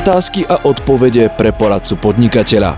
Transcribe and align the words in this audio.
Otázky 0.00 0.48
a 0.48 0.64
odpovede 0.64 1.28
pre 1.36 1.52
poradcu 1.52 1.92
podnikateľa. 2.00 2.72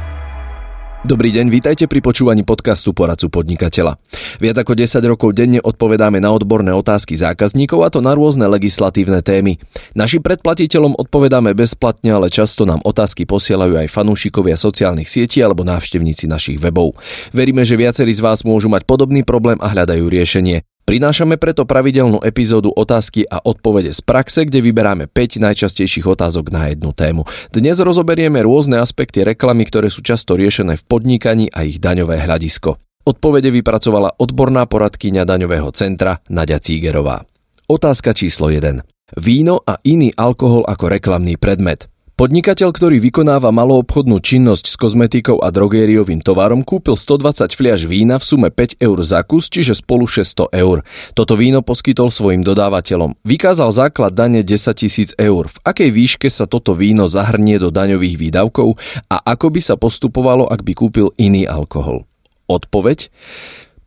Dobrý 1.06 1.30
deň, 1.30 1.54
vítajte 1.54 1.86
pri 1.86 2.02
počúvaní 2.02 2.42
podcastu 2.42 2.90
Poradcu 2.90 3.30
podnikateľa. 3.30 3.94
Viac 4.42 4.56
ako 4.58 4.74
10 4.74 4.98
rokov 5.06 5.30
denne 5.30 5.62
odpovedáme 5.62 6.18
na 6.18 6.34
odborné 6.34 6.74
otázky 6.74 7.14
zákazníkov 7.14 7.86
a 7.86 7.94
to 7.94 8.02
na 8.02 8.18
rôzne 8.18 8.50
legislatívne 8.50 9.22
témy. 9.22 9.54
Našim 9.94 10.18
predplatiteľom 10.18 10.98
odpovedáme 10.98 11.54
bezplatne, 11.54 12.10
ale 12.10 12.26
často 12.26 12.66
nám 12.66 12.82
otázky 12.82 13.22
posielajú 13.22 13.78
aj 13.78 13.94
fanúšikovia 13.94 14.58
sociálnych 14.58 15.06
sietí 15.06 15.46
alebo 15.46 15.62
návštevníci 15.62 16.26
našich 16.26 16.58
webov. 16.58 16.98
Veríme, 17.30 17.62
že 17.62 17.78
viacerí 17.78 18.10
z 18.10 18.18
vás 18.18 18.42
môžu 18.42 18.66
mať 18.66 18.82
podobný 18.82 19.22
problém 19.22 19.62
a 19.62 19.70
hľadajú 19.70 20.10
riešenie. 20.10 20.66
Prinášame 20.82 21.38
preto 21.38 21.62
pravidelnú 21.62 22.18
epizódu 22.26 22.74
otázky 22.74 23.22
a 23.22 23.38
odpovede 23.38 23.94
z 23.94 24.02
praxe, 24.02 24.42
kde 24.42 24.58
vyberáme 24.58 25.06
5 25.06 25.38
najčastejších 25.38 26.02
otázok 26.10 26.50
na 26.50 26.74
jednu 26.74 26.90
tému. 26.90 27.22
Dnes 27.54 27.78
rozoberieme 27.78 28.42
rôzne 28.42 28.82
aspekty 28.82 29.22
reklamy, 29.22 29.62
ktoré 29.62 29.94
sú 29.94 30.02
často 30.02 30.34
riešené 30.34 30.74
v 30.74 30.86
podnikaní 30.90 31.46
a 31.54 31.62
ich 31.62 31.78
daňové 31.78 32.18
hľadisko. 32.26 32.82
Odpovede 33.06 33.54
vypracovala 33.54 34.18
odborná 34.18 34.66
poradkyňa 34.66 35.22
daňového 35.22 35.70
centra 35.70 36.18
Nadia 36.26 36.58
Cígerová. 36.58 37.22
Otázka 37.70 38.10
číslo 38.10 38.50
1. 38.50 38.82
Víno 39.22 39.62
a 39.62 39.78
iný 39.86 40.10
alkohol 40.18 40.66
ako 40.66 40.98
reklamný 40.98 41.38
predmet. 41.38 41.91
Podnikateľ, 42.12 42.76
ktorý 42.76 43.00
vykonáva 43.00 43.48
maloobchodnú 43.56 44.20
činnosť 44.20 44.68
s 44.68 44.76
kozmetikou 44.76 45.40
a 45.40 45.48
drogériovým 45.48 46.20
tovarom, 46.20 46.60
kúpil 46.60 46.92
120 46.92 47.56
fliaž 47.56 47.88
vína 47.88 48.20
v 48.20 48.24
sume 48.28 48.48
5 48.52 48.84
eur 48.84 48.98
za 49.00 49.24
kus, 49.24 49.48
čiže 49.48 49.80
spolu 49.80 50.04
600 50.04 50.52
eur. 50.52 50.84
Toto 51.16 51.40
víno 51.40 51.64
poskytol 51.64 52.12
svojim 52.12 52.44
dodávateľom. 52.44 53.16
Vykázal 53.24 53.72
základ 53.72 54.12
dane 54.12 54.44
10 54.44 54.76
tisíc 54.76 55.16
eur. 55.16 55.48
V 55.48 55.56
akej 55.64 55.88
výške 55.88 56.28
sa 56.28 56.44
toto 56.44 56.76
víno 56.76 57.08
zahrnie 57.08 57.56
do 57.56 57.72
daňových 57.72 58.20
výdavkov 58.20 58.76
a 59.08 59.16
ako 59.32 59.48
by 59.48 59.60
sa 59.64 59.80
postupovalo, 59.80 60.44
ak 60.52 60.60
by 60.68 60.72
kúpil 60.76 61.16
iný 61.16 61.48
alkohol? 61.48 62.04
Odpoveď? 62.44 63.08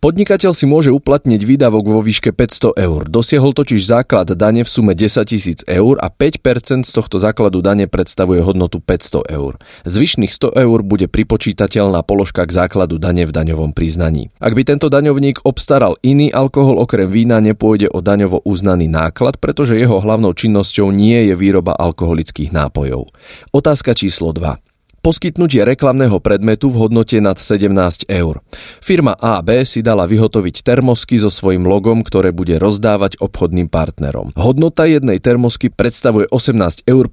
Podnikateľ 0.06 0.54
si 0.54 0.70
môže 0.70 0.94
uplatniť 0.94 1.42
výdavok 1.42 1.90
vo 1.90 1.98
výške 1.98 2.30
500 2.30 2.78
eur. 2.78 3.10
Dosiahol 3.10 3.58
totiž 3.58 3.82
základ 3.82 4.30
dane 4.38 4.62
v 4.62 4.70
sume 4.70 4.94
10 4.94 5.26
tisíc 5.26 5.66
eur 5.66 5.98
a 5.98 6.14
5% 6.14 6.86
z 6.86 6.94
tohto 6.94 7.18
základu 7.18 7.66
dane 7.66 7.90
predstavuje 7.90 8.38
hodnotu 8.46 8.78
500 8.78 9.26
eur. 9.34 9.58
Zvyšných 9.82 10.30
100 10.30 10.62
eur 10.62 10.86
bude 10.86 11.10
pripočítateľná 11.10 12.06
položka 12.06 12.46
k 12.46 12.54
základu 12.54 13.02
dane 13.02 13.26
v 13.26 13.34
daňovom 13.34 13.74
priznaní. 13.74 14.30
Ak 14.38 14.54
by 14.54 14.78
tento 14.78 14.94
daňovník 14.94 15.42
obstaral 15.42 15.98
iný 16.06 16.30
alkohol 16.30 16.78
okrem 16.78 17.10
vína, 17.10 17.42
nepôjde 17.42 17.90
o 17.90 17.98
daňovo 17.98 18.46
uznaný 18.46 18.86
náklad, 18.86 19.42
pretože 19.42 19.74
jeho 19.74 19.98
hlavnou 20.06 20.38
činnosťou 20.38 20.94
nie 20.94 21.18
je 21.18 21.34
výroba 21.34 21.74
alkoholických 21.74 22.54
nápojov. 22.54 23.10
Otázka 23.58 23.98
číslo 23.98 24.38
2 24.38 24.75
poskytnutie 25.06 25.62
reklamného 25.62 26.18
predmetu 26.18 26.74
v 26.74 26.82
hodnote 26.82 27.22
nad 27.22 27.38
17 27.38 28.10
eur. 28.10 28.42
Firma 28.82 29.14
AB 29.14 29.62
si 29.62 29.86
dala 29.86 30.10
vyhotoviť 30.10 30.66
termosky 30.66 31.22
so 31.22 31.30
svojím 31.30 31.70
logom, 31.70 32.02
ktoré 32.02 32.34
bude 32.34 32.58
rozdávať 32.58 33.22
obchodným 33.22 33.70
partnerom. 33.70 34.34
Hodnota 34.34 34.90
jednej 34.90 35.22
termosky 35.22 35.70
predstavuje 35.70 36.26
18,50 36.34 36.90
eur. 36.90 37.06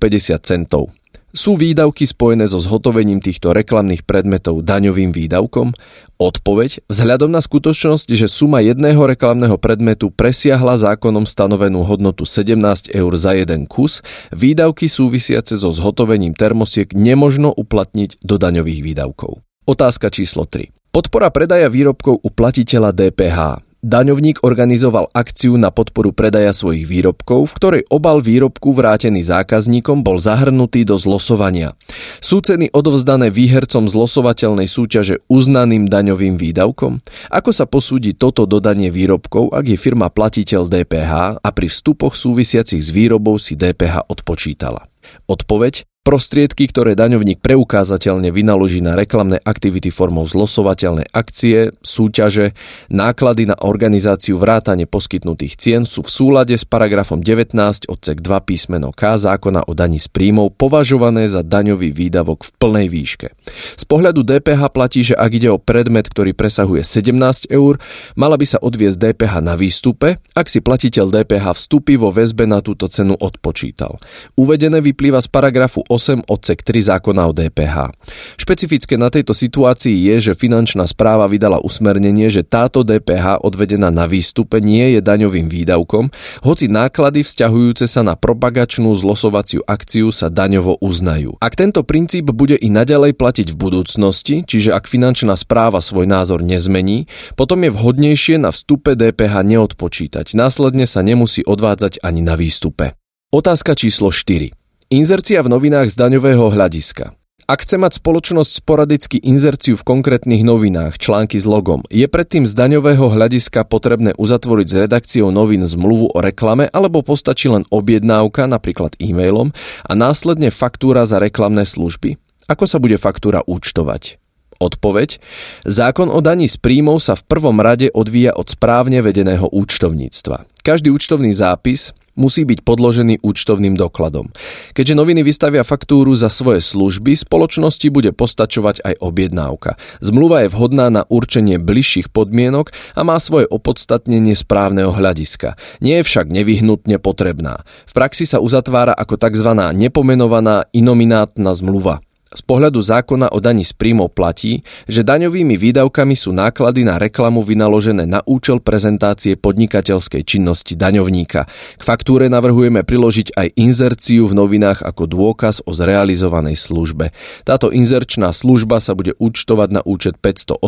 Sú 1.32 1.56
výdavky 1.56 2.04
spojené 2.04 2.44
so 2.44 2.60
zhotovením 2.60 3.24
týchto 3.24 3.56
reklamných 3.56 4.04
predmetov 4.04 4.68
daňovým 4.68 5.16
výdavkom? 5.16 5.72
Odpoveď, 6.20 6.84
vzhľadom 6.92 7.32
na 7.32 7.40
skutočnosť, 7.40 8.12
že 8.12 8.28
suma 8.28 8.60
jedného 8.60 9.00
reklamného 9.00 9.56
predmetu 9.56 10.12
presiahla 10.12 10.76
zákonom 10.76 11.24
stanovenú 11.24 11.88
hodnotu 11.88 12.28
17 12.28 12.92
eur 12.92 13.12
za 13.16 13.32
jeden 13.32 13.64
kus, 13.64 14.04
výdavky 14.28 14.92
súvisiace 14.92 15.56
so 15.56 15.72
zhotovením 15.72 16.36
termosiek 16.36 16.92
nemožno 16.92 17.48
uplatniť 17.48 18.20
do 18.20 18.36
daňových 18.36 18.92
výdavkov. 18.92 19.40
Otázka 19.64 20.12
číslo 20.12 20.44
3. 20.44 20.68
Podpora 20.92 21.32
predaja 21.32 21.72
výrobkov 21.72 22.20
u 22.20 22.28
platiteľa 22.28 22.92
DPH. 22.92 23.71
Daňovník 23.82 24.46
organizoval 24.46 25.10
akciu 25.10 25.58
na 25.58 25.74
podporu 25.74 26.14
predaja 26.14 26.54
svojich 26.54 26.86
výrobkov, 26.86 27.50
v 27.50 27.56
ktorej 27.58 27.82
obal 27.90 28.22
výrobku 28.22 28.70
vrátený 28.70 29.26
zákazníkom 29.26 30.06
bol 30.06 30.22
zahrnutý 30.22 30.86
do 30.86 30.94
zlosovania. 30.94 31.74
Sú 32.22 32.38
ceny 32.38 32.70
odovzdané 32.70 33.34
výhercom 33.34 33.90
zlosovateľnej 33.90 34.70
súťaže 34.70 35.18
uznaným 35.26 35.90
daňovým 35.90 36.38
výdavkom? 36.38 37.02
Ako 37.26 37.50
sa 37.50 37.66
posúdi 37.66 38.14
toto 38.14 38.46
dodanie 38.46 38.94
výrobkov, 38.94 39.50
ak 39.50 39.74
je 39.74 39.74
firma 39.74 40.14
platiteľ 40.14 40.70
DPH 40.70 41.42
a 41.42 41.48
pri 41.50 41.66
vstupoch 41.66 42.14
súvisiacich 42.14 42.78
s 42.78 42.94
výrobou 42.94 43.34
si 43.42 43.58
DPH 43.58 44.06
odpočítala? 44.06 44.86
Odpoveď 45.26 45.90
Prostriedky, 46.02 46.66
ktoré 46.66 46.98
daňovník 46.98 47.38
preukázateľne 47.38 48.34
vynaloží 48.34 48.82
na 48.82 48.98
reklamné 48.98 49.38
aktivity 49.38 49.94
formou 49.94 50.26
zlosovateľnej 50.26 51.06
akcie, 51.14 51.70
súťaže, 51.78 52.58
náklady 52.90 53.46
na 53.46 53.54
organizáciu 53.62 54.34
vrátane 54.34 54.90
poskytnutých 54.90 55.54
cien 55.54 55.86
sú 55.86 56.02
v 56.02 56.10
súlade 56.10 56.58
s 56.58 56.66
paragrafom 56.66 57.22
19 57.22 57.54
odsek 57.86 58.18
2 58.18 58.34
písmeno 58.42 58.90
K 58.90 59.14
zákona 59.14 59.70
o 59.70 59.78
daní 59.78 60.02
z 60.02 60.10
príjmov 60.10 60.58
považované 60.58 61.30
za 61.30 61.46
daňový 61.46 61.94
výdavok 61.94 62.42
v 62.42 62.50
plnej 62.58 62.86
výške. 62.90 63.38
Z 63.78 63.84
pohľadu 63.86 64.26
DPH 64.26 64.74
platí, 64.74 65.06
že 65.06 65.14
ak 65.14 65.30
ide 65.38 65.54
o 65.54 65.62
predmet, 65.62 66.10
ktorý 66.10 66.34
presahuje 66.34 66.82
17 66.82 67.46
eur, 67.46 67.78
mala 68.18 68.34
by 68.34 68.46
sa 68.50 68.58
odviesť 68.58 68.98
DPH 68.98 69.38
na 69.38 69.54
výstupe, 69.54 70.18
ak 70.34 70.50
si 70.50 70.58
platiteľ 70.58 71.14
DPH 71.14 71.54
vstupy 71.54 71.94
vo 71.94 72.10
väzbe 72.10 72.50
na 72.50 72.58
túto 72.58 72.90
cenu 72.90 73.14
odpočítal. 73.14 74.02
Uvedené 74.34 74.82
vyplýva 74.82 75.22
z 75.22 75.30
paragrafu 75.30 75.91
8 75.92 76.24
odsek 76.24 76.64
3 76.64 76.88
zákona 76.96 77.28
o 77.28 77.36
DPH. 77.36 77.92
Špecifické 78.40 78.96
na 78.96 79.12
tejto 79.12 79.36
situácii 79.36 80.08
je, 80.08 80.32
že 80.32 80.32
finančná 80.32 80.88
správa 80.88 81.28
vydala 81.28 81.60
usmernenie, 81.60 82.32
že 82.32 82.40
táto 82.40 82.80
DPH 82.80 83.44
odvedená 83.44 83.92
na 83.92 84.08
výstupe 84.08 84.64
nie 84.64 84.96
je 84.96 85.04
daňovým 85.04 85.52
výdavkom, 85.52 86.08
hoci 86.40 86.72
náklady 86.72 87.20
vzťahujúce 87.20 87.84
sa 87.84 88.00
na 88.00 88.16
propagačnú 88.16 88.88
zlosovaciu 88.96 89.60
akciu 89.68 90.08
sa 90.08 90.32
daňovo 90.32 90.80
uznajú. 90.80 91.36
Ak 91.36 91.60
tento 91.60 91.84
princíp 91.84 92.32
bude 92.32 92.56
i 92.56 92.72
naďalej 92.72 93.12
platiť 93.12 93.52
v 93.52 93.60
budúcnosti, 93.60 94.48
čiže 94.48 94.72
ak 94.72 94.88
finančná 94.88 95.36
správa 95.36 95.84
svoj 95.84 96.08
názor 96.08 96.40
nezmení, 96.40 97.10
potom 97.36 97.60
je 97.66 97.70
vhodnejšie 97.74 98.40
na 98.40 98.48
vstupe 98.54 98.96
DPH 98.96 99.44
neodpočítať. 99.44 100.32
Následne 100.32 100.88
sa 100.88 101.04
nemusí 101.04 101.44
odvádzať 101.44 102.00
ani 102.00 102.24
na 102.24 102.38
výstupe. 102.38 102.96
Otázka 103.32 103.74
číslo 103.76 104.12
4. 104.12 104.61
Inzercia 104.92 105.40
v 105.40 105.48
novinách 105.48 105.88
z 105.88 105.96
daňového 105.96 106.52
hľadiska. 106.52 107.16
Ak 107.48 107.64
chce 107.64 107.80
mať 107.80 107.96
spoločnosť 107.96 108.60
sporadicky 108.60 109.24
inzerciu 109.24 109.80
v 109.80 109.88
konkrétnych 109.88 110.44
novinách, 110.44 111.00
články 111.00 111.40
s 111.40 111.48
logom, 111.48 111.80
je 111.88 112.04
predtým 112.04 112.44
z 112.44 112.52
daňového 112.52 113.08
hľadiska 113.08 113.64
potrebné 113.64 114.12
uzatvoriť 114.20 114.66
s 114.68 114.76
redakciou 114.84 115.32
novín 115.32 115.64
zmluvu 115.64 116.12
o 116.12 116.18
reklame 116.20 116.68
alebo 116.68 117.00
postačí 117.00 117.48
len 117.48 117.64
objednávka, 117.72 118.44
napríklad 118.44 118.92
e-mailom, 119.00 119.56
a 119.80 119.92
následne 119.96 120.52
faktúra 120.52 121.08
za 121.08 121.16
reklamné 121.16 121.64
služby? 121.64 122.20
Ako 122.52 122.68
sa 122.68 122.76
bude 122.76 123.00
faktúra 123.00 123.40
účtovať? 123.48 124.20
Odpoveď. 124.60 125.24
Zákon 125.64 126.12
o 126.12 126.20
daní 126.20 126.52
z 126.52 126.60
príjmov 126.60 127.00
sa 127.00 127.16
v 127.16 127.24
prvom 127.32 127.64
rade 127.64 127.88
odvíja 127.96 128.36
od 128.36 128.52
správne 128.52 129.00
vedeného 129.00 129.48
účtovníctva. 129.48 130.44
Každý 130.60 130.92
účtovný 130.92 131.32
zápis, 131.32 131.96
musí 132.14 132.44
byť 132.44 132.62
podložený 132.62 133.24
účtovným 133.24 133.74
dokladom. 133.74 134.30
Keďže 134.76 134.98
noviny 134.98 135.24
vystavia 135.24 135.64
faktúru 135.64 136.12
za 136.12 136.28
svoje 136.28 136.60
služby, 136.60 137.16
spoločnosti 137.16 137.88
bude 137.88 138.12
postačovať 138.12 138.84
aj 138.84 138.94
objednávka. 139.00 139.80
Zmluva 140.04 140.44
je 140.44 140.52
vhodná 140.52 140.92
na 140.92 141.02
určenie 141.08 141.56
bližších 141.56 142.12
podmienok 142.12 142.70
a 142.94 143.00
má 143.02 143.16
svoje 143.16 143.48
opodstatnenie 143.48 144.36
správneho 144.36 144.92
hľadiska. 144.92 145.56
Nie 145.80 146.00
je 146.00 146.08
však 146.08 146.28
nevyhnutne 146.28 147.00
potrebná. 147.00 147.64
V 147.88 147.92
praxi 147.96 148.28
sa 148.28 148.38
uzatvára 148.38 148.92
ako 148.92 149.16
tzv. 149.16 149.50
nepomenovaná 149.72 150.68
inominátna 150.70 151.52
zmluva. 151.56 152.04
Z 152.32 152.42
pohľadu 152.48 152.80
zákona 152.80 153.28
o 153.36 153.38
daní 153.44 153.60
z 153.60 153.76
príjmov 153.76 154.16
platí, 154.16 154.64
že 154.88 155.04
daňovými 155.04 155.60
výdavkami 155.60 156.16
sú 156.16 156.32
náklady 156.32 156.88
na 156.88 156.96
reklamu 156.96 157.44
vynaložené 157.44 158.08
na 158.08 158.24
účel 158.24 158.64
prezentácie 158.64 159.36
podnikateľskej 159.36 160.24
činnosti 160.24 160.72
daňovníka. 160.72 161.44
K 161.76 161.82
faktúre 161.84 162.32
navrhujeme 162.32 162.88
priložiť 162.88 163.36
aj 163.36 163.48
inzerciu 163.60 164.24
v 164.24 164.36
novinách 164.36 164.80
ako 164.80 165.04
dôkaz 165.04 165.60
o 165.68 165.76
zrealizovanej 165.76 166.56
službe. 166.56 167.12
Táto 167.44 167.68
inzerčná 167.68 168.32
služba 168.32 168.80
sa 168.80 168.96
bude 168.96 169.12
účtovať 169.20 169.68
na 169.68 169.80
účet 169.84 170.16
518 170.16 170.64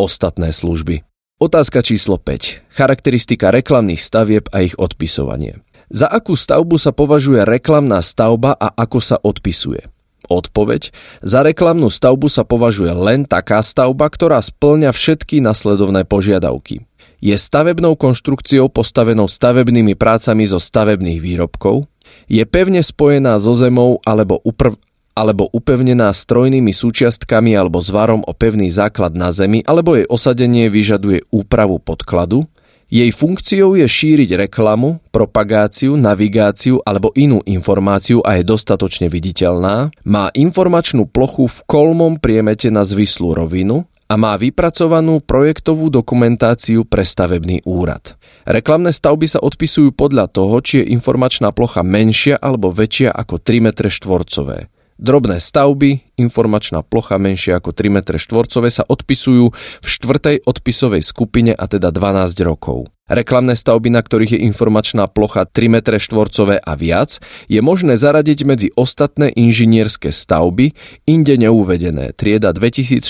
ostatné 0.00 0.48
služby. 0.56 1.04
Otázka 1.40 1.80
číslo 1.80 2.20
5. 2.20 2.72
Charakteristika 2.72 3.48
reklamných 3.48 4.00
stavieb 4.00 4.48
a 4.52 4.64
ich 4.64 4.76
odpisovanie. 4.76 5.60
Za 5.88 6.06
akú 6.06 6.36
stavbu 6.36 6.76
sa 6.76 6.92
považuje 6.92 7.42
reklamná 7.42 7.98
stavba 8.04 8.54
a 8.54 8.70
ako 8.76 8.98
sa 9.00 9.16
odpisuje? 9.18 9.99
Odpoveď. 10.30 10.94
Za 11.26 11.42
reklamnú 11.42 11.90
stavbu 11.90 12.30
sa 12.30 12.46
považuje 12.46 12.94
len 12.94 13.26
taká 13.26 13.58
stavba, 13.66 14.06
ktorá 14.06 14.38
splňa 14.38 14.94
všetky 14.94 15.42
nasledovné 15.42 16.06
požiadavky. 16.06 16.86
Je 17.18 17.34
stavebnou 17.36 17.98
konštrukciou 17.98 18.70
postavenou 18.72 19.28
stavebnými 19.28 19.98
prácami 19.98 20.46
zo 20.46 20.62
stavebných 20.62 21.18
výrobkov, 21.20 21.90
Je 22.30 22.42
pevne 22.46 22.82
spojená 22.82 23.38
so 23.42 23.54
zemou 23.54 23.98
alebo, 24.06 24.38
upr- 24.42 24.78
alebo 25.14 25.50
upevnená 25.50 26.10
strojnými 26.14 26.70
súčiastkami 26.70 27.54
alebo 27.58 27.82
zvarom 27.82 28.22
o 28.22 28.32
pevný 28.34 28.70
základ 28.70 29.18
na 29.18 29.34
zemi, 29.34 29.66
alebo 29.66 29.98
jej 29.98 30.06
osadenie 30.06 30.70
vyžaduje 30.70 31.26
úpravu 31.34 31.82
podkladu, 31.82 32.46
jej 32.90 33.10
funkciou 33.14 33.78
je 33.78 33.86
šíriť 33.86 34.50
reklamu, 34.50 34.98
propagáciu, 35.14 35.94
navigáciu 35.94 36.82
alebo 36.82 37.14
inú 37.14 37.38
informáciu 37.46 38.18
a 38.26 38.34
je 38.34 38.42
dostatočne 38.42 39.06
viditeľná, 39.06 39.94
má 40.02 40.26
informačnú 40.34 41.06
plochu 41.06 41.46
v 41.46 41.58
kolmom 41.70 42.18
priemete 42.18 42.66
na 42.66 42.82
zvislú 42.82 43.38
rovinu 43.38 43.86
a 44.10 44.18
má 44.18 44.34
vypracovanú 44.34 45.22
projektovú 45.22 45.86
dokumentáciu 45.86 46.82
pre 46.82 47.06
stavebný 47.06 47.62
úrad. 47.62 48.18
Reklamné 48.42 48.90
stavby 48.90 49.30
sa 49.30 49.38
odpisujú 49.38 49.94
podľa 49.94 50.26
toho, 50.26 50.58
či 50.58 50.82
je 50.82 50.90
informačná 50.90 51.54
plocha 51.54 51.86
menšia 51.86 52.42
alebo 52.42 52.74
väčšia 52.74 53.14
ako 53.14 53.38
3 53.38 53.62
m 53.62 53.68
štvorcové. 53.70 54.79
Drobné 55.00 55.40
stavby, 55.40 56.20
informačná 56.20 56.84
plocha 56.84 57.16
menšia 57.16 57.56
ako 57.56 57.72
3 57.72 57.88
m 57.88 57.98
štvorcové 58.04 58.68
sa 58.68 58.84
odpisujú 58.84 59.48
v 59.80 59.88
štvrtej 59.88 60.44
odpisovej 60.44 61.00
skupine 61.00 61.56
a 61.56 61.64
teda 61.64 61.88
12 61.88 62.36
rokov. 62.44 62.84
Reklamné 63.08 63.56
stavby, 63.56 63.88
na 63.96 64.04
ktorých 64.04 64.36
je 64.36 64.44
informačná 64.44 65.08
plocha 65.08 65.48
3 65.48 65.72
m 65.72 65.76
štvorcové 65.80 66.60
a 66.60 66.76
viac, 66.76 67.16
je 67.48 67.64
možné 67.64 67.96
zaradiť 67.96 68.38
medzi 68.44 68.68
ostatné 68.76 69.32
inžinierské 69.32 70.12
stavby, 70.12 70.76
inde 71.08 71.34
neuvedené, 71.40 72.12
trieda 72.12 72.52
2420, 72.52 73.00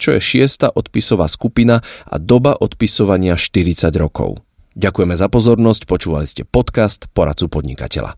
čo 0.00 0.16
je 0.16 0.20
šiesta 0.24 0.72
odpisová 0.72 1.28
skupina 1.28 1.84
a 2.08 2.16
doba 2.16 2.56
odpisovania 2.56 3.36
40 3.36 3.84
rokov. 4.00 4.40
Ďakujeme 4.80 5.12
za 5.12 5.28
pozornosť, 5.28 5.84
počúvali 5.84 6.24
ste 6.24 6.48
podcast 6.48 7.04
Poradcu 7.12 7.52
podnikateľa. 7.52 8.16